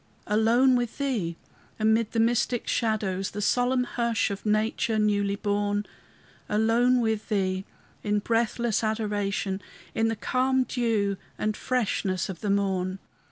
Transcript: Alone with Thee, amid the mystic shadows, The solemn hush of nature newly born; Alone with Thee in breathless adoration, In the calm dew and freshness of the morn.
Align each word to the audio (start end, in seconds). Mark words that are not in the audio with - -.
Alone 0.25 0.75
with 0.75 0.97
Thee, 0.97 1.37
amid 1.79 2.11
the 2.11 2.19
mystic 2.19 2.67
shadows, 2.67 3.29
The 3.29 3.39
solemn 3.39 3.83
hush 3.83 4.31
of 4.31 4.47
nature 4.47 4.97
newly 4.97 5.35
born; 5.35 5.85
Alone 6.49 7.01
with 7.01 7.29
Thee 7.29 7.65
in 8.01 8.17
breathless 8.17 8.83
adoration, 8.83 9.61
In 9.93 10.07
the 10.07 10.15
calm 10.15 10.63
dew 10.63 11.17
and 11.37 11.55
freshness 11.55 12.29
of 12.29 12.39
the 12.41 12.49
morn. 12.49 12.97